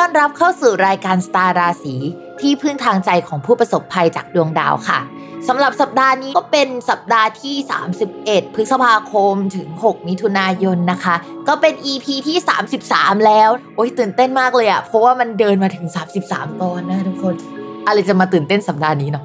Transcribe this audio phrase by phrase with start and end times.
[0.00, 1.94] ต้อนรับเข้าสู่รายการสตาร์ราศี
[2.40, 5.00] ที่พึ่งทางใจของผู้ประสบภัยจากดวงดาวค่ะ
[5.48, 7.56] สำหรับสัปดาห์นี้ก็เป็นสัปดาห์ที่
[8.04, 11.14] 31 พฤษภาคมถึง 6 มิถุนายนนะคะ
[11.48, 12.36] ก็เป็น EP ที่
[12.80, 15.86] 33 แล้ว โอ้ยตื่นเต้นมากเลยอะเพราะว่ามันเดินมาถึง
[16.24, 17.34] 33 ตอนนะทุกคน
[17.86, 19.24] อะไรจะมาตื่นเต้นสัปดาห์นี้เนาะ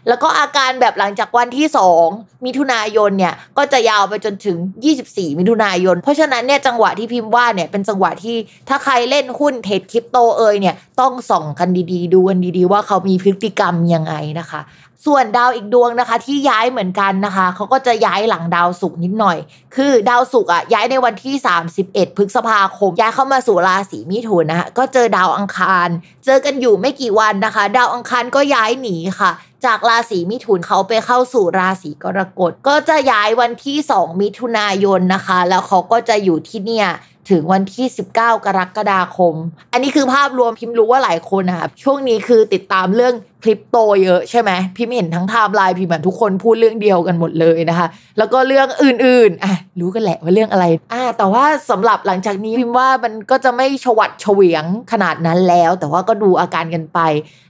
[0.07, 1.67] แล้วก็อาการแบบหลังจากวันที่
[2.05, 4.57] 2 มิถุนายนเนี่ยก็จะยาวไปจนถึง
[4.97, 8.35] 24 มิถุนายน เพราะฉะนั้นเนี่ยจังหวะที่พิมพ์ว่าเนี่ยเป็นจังหวะที่
[8.69, 14.61] ถ้าใครเล่นหุ้นเทรดคริปโตเอยเนี่ยต้องส่องกันดีๆ ดูกันดีๆ ว่าเขามีพฤติกรรมยังไงนะคะ
[15.07, 19.37] ส่วนดาวอีกดวงนะคะ ที่ย้ายเหมือนกันนะคะเขาก็จะย้ายหลังดาวศุกร์นิดหน่อย
[19.75, 21.35] คือดาวศุกร์อะย้ายในวันที่
[21.77, 25.87] 31 พฤษภาคม ย้ายเข้ามาสู่ราศีมิถุนนะคะก็เจอดาวอังคาร
[26.25, 29.31] เจอกันอยู่ไม่กี่วันนะคะ ดาวอังคารก็ย้ายหนีค่ะ
[29.65, 36.87] จากราศีมิถุนเขาไปเข้าสู่ราศีกรกฎก็จะย้ายวันที่ 2 มิถุนายนนะคะ แล้วเขาก็จะอยู่ที่เนี่ย
[37.31, 39.35] ถึงวันที่ 19 กรกฎาคม
[39.73, 47.87] อันนี้คือภาพรวมพิมพ์รู้ว่าหลายคนนะคะช่วงนี้คือติดตามเรื่องคลิปโตเยอะใช่ไหมพิมพ์เห็นทั้งไทม์ไลน์พิมพ์ทุกคนพูดเรื่องเดียวกันหมดเลยนะคะ
[48.17, 56.99] แล้วก็เรื่องอื่นๆอะรู้กันแหละว่าเรื่องอะไรอ่าแต่ว่าสำหรับหลังจากนี้พิมพ์ว่ามันก็จะไม่ชวัดเฉวียงขนาดนั้นแล้ว แต่ว่าก็ดูอาการกันไป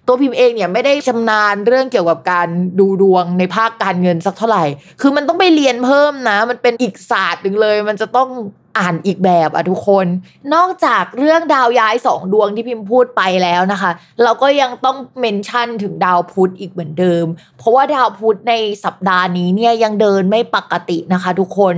[0.08, 2.48] ตัวพิมพ์เองเนี่ยไม่ได้ชำนาญเรื่องเกี่ยวกับการ
[2.80, 4.66] ดูดวงในภาคการเงินสักเท่าไหร่
[5.02, 8.30] คือมันต้องไปเรียนเพิ่มนะ มันเป็นอีกศาสตร์หนึ่งเลย มันจะต้อง
[8.78, 10.06] อ่านอีกแบบอะทุกคน
[10.54, 13.92] นอกจากเรื่องดาวย้ายสองดวงที่พิมพ์พูดไปแล้วนะคะ
[14.24, 17.26] เราก็ยังต้องเมนชั่นถึงดาวพุธอีกเหมือนเดิม
[17.58, 18.54] เพราะว่าดาวพุธใน
[18.86, 21.76] สัปดาห์นี้เนี่ยยังเดินไม่ปกตินะคะ ทุกคน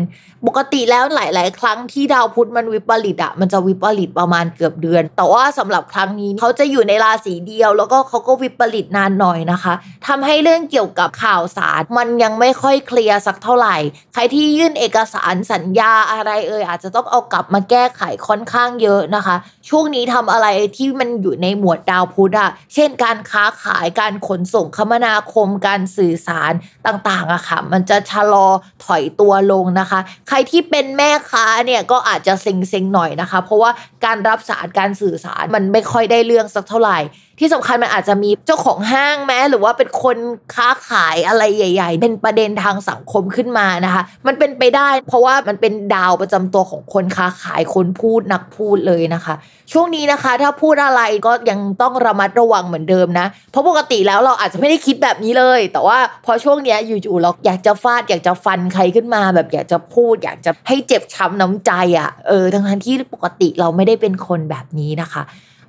[0.47, 9.73] ปกติแล้วหลาย ๆ ครั้งที่ดาวพุธมันวิปริตอะมันจะวิปริตประมาณเกือบเดือน แต่ว่าสำหรับครั้งนี้เขาจะอยู่ในราศีเดียว แล้วก็เขาก็วิปริตนานหน่อยนะคะ
[10.07, 13.77] ทำให้เรื่องเกี่ยวกับข่าวสารมันยังไม่ค่อยเคลียร์สักเท่าไหร่
[14.13, 19.35] ใครที่ยื่นเอกสารสัญญาอะไรเอ่ยอาจจะต้องเอากลับมาแก้ไขค่อนข้างเยอะนะคะ
[19.69, 26.53] ช่วงนี้ทำอะไรที่มันอยู่ในหมวดดาวพุธอะเช่นการค้าขายการขนส่งคมนาคมการสื่อสาร
[26.87, 28.47] ต่างๆอะค่ะ มันจะชะลอ
[28.85, 33.71] ถอยตัวลงนะคะ ใครที่เป็นแม่ค้าเนี่ยก็อาจจะเซ็งๆหน่อยนะคะ เพราะว่า
[34.05, 36.97] การรับสารการสื่อสารมันไม่ค่อยได้เรื่องสักเท่าไหร่
[37.39, 40.17] ที่สำคัญมันอาจจะมีเจ้าของห้างแม้หรือว่าเป็นคน
[40.55, 49.35] ค้าขายอะไรใหญ่ ๆ เป็นประเด็นทางสังคมขึ้นมานะคะ มันเป็นไปได้ เพราะว่ามันเป็นดาวประจำตัวของคนค้าขายคนพูดนักพูดเลยนะคะ
[49.71, 65.23] ช่วงนี้นะคะ ถ้าพูดอะไรก็ยังต้องระมัดระวังเหมือนเดิมนะ เพราะปกติแล้วเราอาจจะไม่ได้คิดแบบนี้เลย แต่ว่าพอช่วงนี้อยู่ๆเราอยากจะฟาดอยากจะฟันใครขึ้นมา แบบอยากจะพูด อยากจะให้เจ็บช้ำน้ำใจอะ่ะเออทั้งที่ปกติเราไม่ได้เป็นคนแบบนี้นะคะ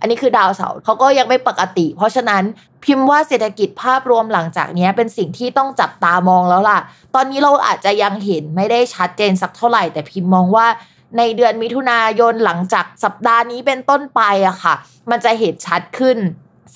[0.00, 2.42] อันนี้คือดาวเสาร์เขาก็ยังไม่ปกติ เพราะฉะนั้น
[2.84, 6.78] พิมพ์ว่าเศรษฐกิจภาพรวมหลังจากนี้เป็นสิ่งที่ต้องจับตามองแล้วล่ะ
[7.14, 10.66] ตอนนี้เราอาจจะยังเห็นไม่ได้ชัดเจนสักเท่าไหร่ แต่พิมพ์มองว่า
[11.18, 14.74] ในเดือนมิถุนายนหลังจากสัปดาห์นี้เป็นต้นไปอะค่ะ
[15.10, 16.18] มันจะเห็นชัดขึ้น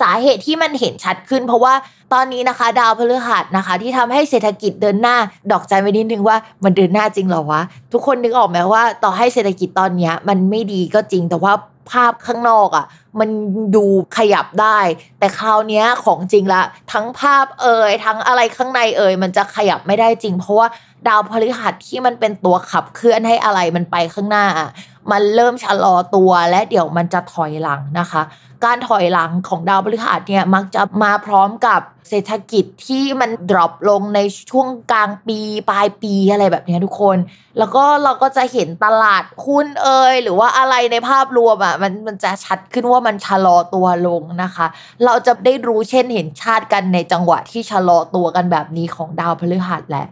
[0.01, 1.75] สาเหตุที่มันเห็นชัดขึ้น เพราะว่า
[2.13, 5.17] ตอนนี้นะคะ ดาวพฤหัสนะคะ ที่ทำให้เศรษฐกิจเดินหน้า
[5.53, 11.53] ดอกใจไว้นิดนึงว่ามันเดินหน้าจริงหรอวะ ทุกคนนึกออกไหมว่า ต่อให้เศรษฐกิจตอนนี้มันไม่ดีก็จริงแต่ว่า
[11.91, 12.87] ภาพข้างนอกอะ่ะ
[13.21, 13.31] มัน
[13.77, 13.85] ดู
[14.17, 14.79] ขยับได้
[15.19, 16.63] แต่คราวนี้ของจริงละ
[16.93, 20.69] ทั้งภาพเอ่ยทั้งอะไรข้างในเอ่ยมันจะขยับไม่ได้จริง เพราะว่า
[21.09, 24.71] ดาวพฤหัสที่มันเป็นตัวขับเคลื่อนให้อะไรมันไปข้างหน้าอะ
[25.11, 28.23] มันเริ่มชะลอตัวและเดี๋ยวมันจะถอยหลังนะคะ
[28.65, 34.21] การถอยหลังของดาวพฤหัสเนี่ยมักจะมาพร้อมกับเศรษฐกิจที่มันดรอปลงใน
[34.51, 35.39] ช่วงกลางปี
[35.71, 37.19] ปลายปีอะไรแบบนี้ทุกคน
[37.59, 44.67] แล้วก็เราก็จะเห็นตลาดหุ้นเอ่ยหรือว่าอะไรในภาพรวมอะมันมันจะชัดขึ้นว่ามันชะลอตัวลงนะคะ
[45.05, 50.07] เราจะได้รู้เช่นเห็นชาติกันในจังหวะที่ชะลอตัวกันแบบนี้ของดาวพฤหัสแหละ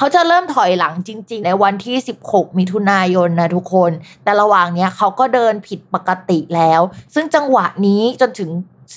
[0.00, 3.90] เขาจะเริ่มถอยหลังจริง ๆ ในวันที่ 16 มิถุนายนนะทุกคน
[4.24, 6.80] แต่ระหว่างเนี้ยเขาก็เดินผิดปกติแล้ว
[7.14, 8.50] ซึ่งจังหวะนี้จนถึง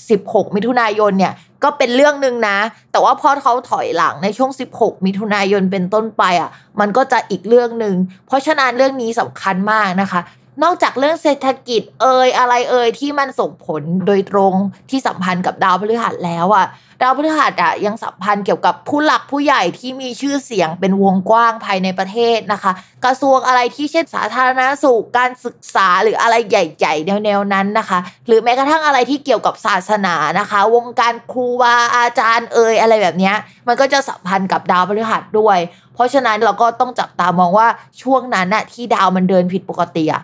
[0.03, 1.33] 16 มิถุนายนเนี่ย
[1.63, 2.57] ก็เป็นเรื่องหนึ่งนะ
[2.91, 7.95] แต่ว่าพอเขาถอยหลังในช่วง 16 มิถุนายนเป็นต้นไปอะ มันก็จะอีกเรื่องหนึ่ง
[8.27, 10.21] เพราะฉะนั้นเรื่องนี้สำคัญมากนะคะ
[10.63, 14.53] นอกจากเรื่องเศรษฐกิจเอ่ยอะไรเอ่ยที่มันส่งผลโดยตรง
[14.89, 16.67] ที่สัมพันธ์กับดาวพฤหัสแล้วอะ
[17.01, 22.71] ดาวพฤหัสอะยังสัมพันธ์เกี่ยวกับผู้หลักผู้ใหญ่ที่มีชื่อเสียงเป็นวงกว้างภายในประเทศนะคะ
[23.05, 33.31] กระทรวงอะไรที่เช่นสาธารณสุขการศึกษาหรืออะไรใหญ่ๆแนวๆนั้นนะคะ หรือแม้กระทั่งอะไรที่เกี่ยวกับศาสนานะคะ วงการครูบาอาจารย์เอ่ยอะไรแบบนี้
[33.67, 35.57] มันก็จะสัมพันธ์กับดาวพฤหัสด้วย
[35.93, 37.67] เพราะฉะนั้นเราก็ต้องจับตามองว่า
[38.01, 40.23] ช่วงนั้นน่ะที่ดาวมันเดินผิดปกติอะ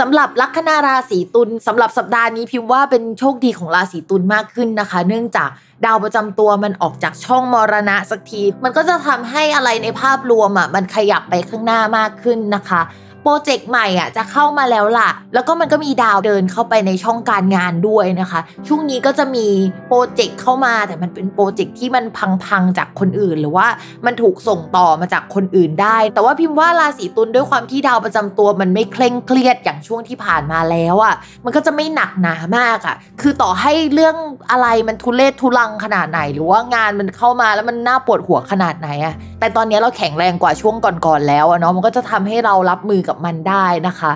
[0.00, 5.48] สำหรับลัคนาราศีตุลสำหรับสัปดาห์นี้พิมพ์ว่าเป็นโชคดีของราศีตุลมากขึ้นนะคะ เนื่องจาก
[5.84, 12.80] ดาวประจำตัวมันออกจากช่องมรณะสักที มันก็จะทำให้อะไรในภาพรวมอะมันขยับไปข้างหน้ามากขึ้นนะคะ
[13.22, 19.46] โปรเจกต์ใหม่อะจะเข้ามาแล้วล่ะ แล้วก็มันก็มีดาวเดินเข้าไปในช่องการงานด้วยนะคะ ช่วงนี้ก็จะมี
[19.88, 22.04] โปรเจกต์เข้ามาแต่มันเป็นโปรเจกต์ที่มัน
[22.46, 23.66] พังๆจากคนอื่น หรือว่า
[24.06, 31.14] มันถูกส่งต่อมาจากคนอื่นได้ แต่ว่าพิมพ์ว่าราศีตุลด้วยความที่ดาวประจำตัวมันไม่เคร่งเครียดอย่างช่วงที่ผ่านมาแล้วอะ
[31.44, 34.16] มันก็จะไม่หนักหนามากอะคือต่อให้เรื่อง
[34.50, 44.12] อะไรมันทุเลศทุลังขนาดไหน หรือว่างานมันเข้ามาแล้วมันน่าปวดหัวขนาดไหนอะแต่ตอนนี้เราแข็งแรงกว่าช่วงก่อนๆแล้วอะเนาะมันก็จะทำให้เรารับมือกับมันได้นะคะ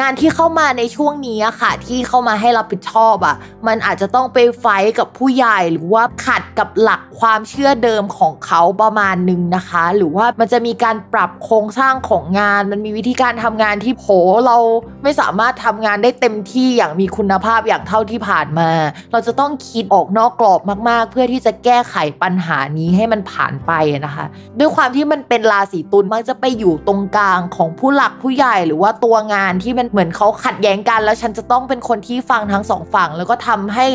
[0.00, 4.66] งานที่เข้ามาในช่วงนี้ค่ะ ที่เข้ามาให้รับผิดชอบอะ่ะมันอาจจะต้องไปไฟ
[4.98, 14.04] กับผู้ใหญ่หรือว่าขัดกับหลักความเชื่อเดิมของเขาประมาณหนึ่งนะคะ หรือว่ามันจะมีการปรับโครงสร้างของงาน มันมีวิธีการทำงานที่โผ
[14.46, 14.56] เรา
[15.02, 18.70] ไม่สามารถทำงานได้เต็มที่อย่างมีคุณภาพอย่างเท่าที่ผ่านมา
[19.12, 23.72] เราจะต้องคิดออกนอกกรอบมาก ๆ เพื่อที่จะแก้ไขปัญหานี้ให้มันผ่านไป
[24.06, 24.24] นะคะ
[24.58, 33.86] ด้วยความที่มันเป็นราศีตุลมักจะไปอยู่ตรงกลางของผู้หลักผู้ใหญ่หรือว่าตัวงานที่มันเหมือนเขาขัดแย้งกัน แล้วฉันจะต้องเป็นคนที่ฟังทั้งสองฝั่ง แล้วก็ทำให้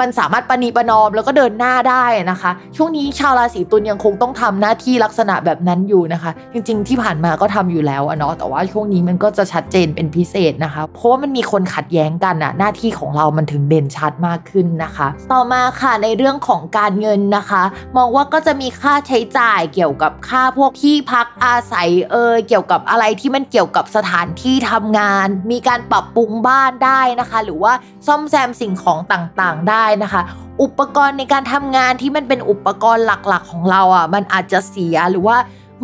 [0.00, 17.62] มันสามารถปณีประนอมแล้วก็เดินหน้าได้นะคะ ช่วงนี้ชาวราศีตุลยังคงต้องทำหน้าที่ลักษณะแบบนั้นอยู่นะคะ จริง ๆ ที่ผ่านมาก็ทำอยู่แล้วอะเนาะแต่ว่าช่วงนี้มันก็จะชัดเจนเป็นพิเศษนะคะ เพราะว่ามันมีคนขัดแย้งกันอะหน้าที่ของเรามันถึงเด่นชัดมากขึ้นนะคะ ต่อมาค่ะในเรื่องของการเงินนะคะ
[17.96, 27.72] มองว่าก็จะมีค่าใช้จ่ายเกี่ยวกับค่าพวกที่พักอาศัยเออเกี่ยวกับอะไรที่มันเกี่ยวกับสถานที่ทำงาน มีการปรับปรุงบ้านได้นะคะ หรือว่า
[28.06, 30.22] ซ่อมแซมสิ่งของต่างๆ ได้นะคะ
[30.62, 35.36] อุปกรณ์ในการทำงานที่มันเป็นอุปกรณ์หลักๆ ของเราอะมันอาจจะเสียหรือว่า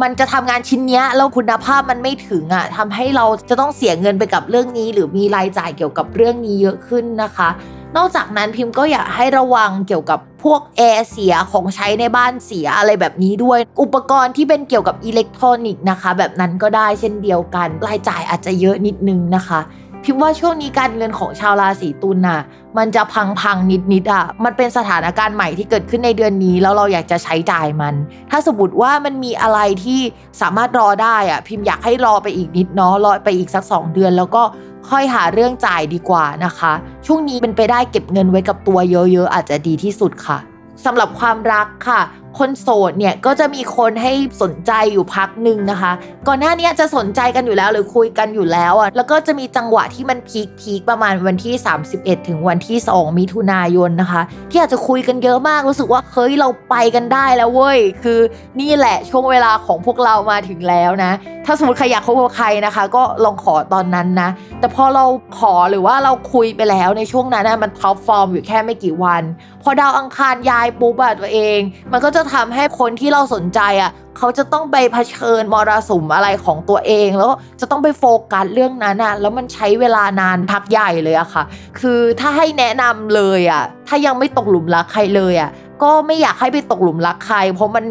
[0.02, 7.48] มันจะทำงานชิ้นนี้แล้วคุณภาพมันไม่ถึงอะทำให้เราจะต้องเสียเงินไปกับเรื่องนี้ หรือมีรายจ่ายเกี่ยวกับเรื่องนี้เยอะขึ้นนะคะ
[7.96, 19.60] นอกจากนั้นพิมพ์ก็อยากให้ระวังเกี่ยวกับพวกแอร์เสียของใช้ในบ้านเสียอะไรแบบนี้ด้วย อุปกรณ์ที่เป็นเกี่ยวกับอิเล็กทรอนิกส์นะคะ แบบนั้นก็ได้เช่นเดียวกัน รายจ่ายอาจจะเยอะนิดนึงนะคะ
[20.04, 22.40] พิมว่าช่วงนี้การเงินของชาวราศีตุลน่ะ
[22.78, 27.94] มันจะพังพังนิดนิดอะ มันเป็นสถานการณ์ใหม่ที่เกิดขึ้นในเดือนนี้ แล้วเราอยากจะใช้จ่ายมัน
[28.30, 30.00] ถ้าสมมติว่ามันมีอะไรที่
[30.40, 34.42] สามารถรอได้อะ พิมพ์อยากให้รอไปอีกนิดเนาะรอไปอีกสัก 2 เดือน แล้วก็
[34.90, 36.72] ค่อยหาเรื่องจ่ายดีกว่านะคะ
[37.06, 40.38] ช่วงนี้เป็นไปได้เก็บเงินไว้กับตัวเยอะๆอาจจะดีที่สุดค่ะ
[40.84, 42.00] สำหรับความรักค่ะ
[42.38, 45.92] คนโสดเนี่ยก็จะมีคนให้สนใจอยู่พักหนึ่งนะคะ
[46.28, 51.54] ก่อนหน้านี้จะสนใจกันอยู่แล้วหรือคุยกันอยู่แล้วอะแล้วก็จะมีจังหวะที่มันพีคพีคประมาณวันที่
[51.90, 58.20] 31 ถึงวันที่ 2 มิถุนายนนะคะ ที่อาจจะคุยกันเยอะมากรู้สึกว่าเฮ้ยเราไปกันได้แล้วเว้ยคือ
[58.60, 61.12] นี่แหละช่วงเวลาของพวกเรามาถึงแล้วนะ
[61.46, 65.04] ถ้าสมมติใครอยากคบกับใครนะคะ ก็ลองขอตอนนั้นนะ แต่พอเรา
[65.38, 69.22] ขอหรือว่าเราคุยไปแล้วในช่วงนั้นนะมัน top form อยู่แค่ไม่กี่วัน
[69.62, 71.58] พอดาวอังคารย้ายปุ๊บอะตัวเอง
[71.92, 81.44] มันก็จะะทำให้คนที่เราสนใจอะเขาจะต้องไปเผชิญมรสุมอะไรของตัวเอง แล้วจะต้องไปโฟกัสเรื่องนั้นอะแล้วมันใช้เวลานานพักใหญ่เลยอะค่ะ
[81.80, 85.50] คือถ้าให้แนะนำเลยอะถ้ายังไม่ตกหลุมรักใครเลยอะ
[85.82, 87.84] ก็ไม่อยากให้ไปตกหลุมรักใคร เพราะมัน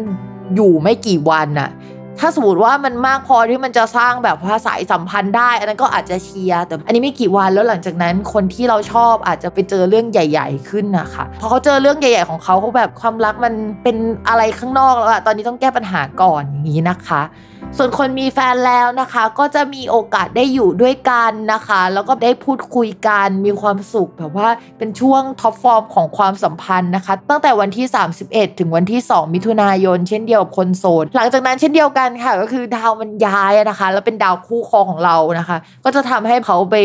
[0.56, 1.70] อยู่ไม่กี่วันอะ
[2.20, 13.96] ถ้าสมมติว่ามันมากพอที่มันจะสร้างแบบสานสัมพันธ์ได้ อันนั้นก็อาจจะเชียร์แต่อันนี้ไม่กี่วันแล้วหลังจากนั้นคนที่เราชอบอาจจะไปเจอเรื่องใหญ่ ๆ ขึ้นนะคะพอเขาเจอเรื่องใหญ่ ๆ ของเขาเขาแบบความรักมันเป็น
[14.28, 17.22] อะไรข้างนอกแล้วอะตอนนี้ต้องแก้ปัญหาก่อนอย่างนี้นะคะ
[17.78, 24.48] ส่วนคนมีแฟนแล้วนะคะ ก็จะมีโอกาสได้อยู่ด้วยกันนะคะ แล้วก็ได้พูดคุยกันมีความสุขแบบว่า
[24.78, 27.86] เป็นช่วง top form ของความสัมพันธ์นะคะ ตั้งแต่วันที่
[28.22, 36.76] 31 ถึงวันที่ 2 มิถุนายน เช่นเดียวกับคนโสดหลังจากนั้นเช่นเดียวกันค่ะ ก็คือดาวมันย้ายนะคะ แล้วเป็นดาวคู่ครองของเรานะคะ ก็จะทำให้เขาไป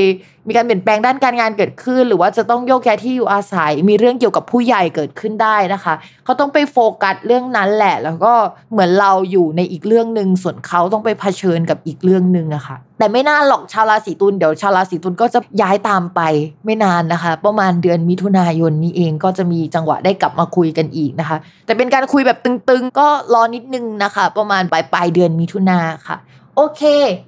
[0.47, 5.93] มีการเปลี่ยนแปลงด้านการงานเกิดขึ้น หรือว่าจะต้องโยกย้ายที่อยู่อาศัย มีเรื่องเกี่ยวกับผู้ใหญ่เกิดขึ้นได้นะคะ
[6.25, 8.33] เขาต้องไปโฟกัสเรื่องนั้นแหละ แล้วก็
[8.71, 16.21] เหมือนเราอยู่ในอีกเรื่องหนึ่งส่วนเขาาต้องไปเผชิญกับอีกเรื่องหนึ่งอะคะ่ะ แต่ไม่นานหรอกชาวราศีตุลเดี๋ยวชาวราศีตุลก็จะย้ายตามไป
[16.65, 26.17] ไม่นานนะคะ ประมาณเดือนมิถุนายนนี้เองก็จะมีจังหวะได้กลับมาคุยกันอีกนะคะ แต่เป็นการคุยแบบตึงๆ ก็รอนิดนึงนะคะ ประมาณปลายปลายเดือนมิถุนาค่ะ
[26.57, 26.81] โอเค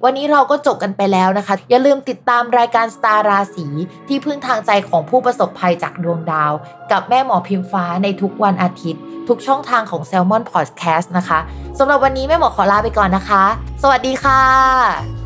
[0.04, 3.66] วันนี้เราก็จบกันไปแล้วนะคะ อย่าลืมติดตามรายการสตาร์ราศี
[4.08, 6.52] ที่พึ่งทางใจของผู้ประสบภัยจากดวงดาว
[6.92, 11.38] กับแม่หมอพิมฟ้าในทุกวันอาทิตย์ ทุกช่องทางของ s ซ l m o n Podcast นะคะ
[11.78, 13.44] สำหรับวันนี้แม่หมอขอลาไปก่อนนะคะ
[13.82, 15.17] สวัสดีค่ะ